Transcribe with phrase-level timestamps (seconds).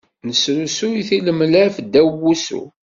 [0.25, 2.61] Nesrusuy tilemlaf ddaw wusu.